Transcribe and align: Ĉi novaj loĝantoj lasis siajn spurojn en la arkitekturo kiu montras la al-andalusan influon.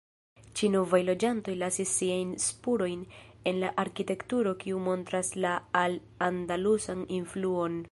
Ĉi 0.59 0.67
novaj 0.75 1.01
loĝantoj 1.09 1.53
lasis 1.63 1.91
siajn 1.97 2.31
spurojn 2.45 3.03
en 3.51 3.61
la 3.65 3.71
arkitekturo 3.85 4.55
kiu 4.65 4.81
montras 4.89 5.31
la 5.47 5.55
al-andalusan 5.85 7.09
influon. 7.23 7.77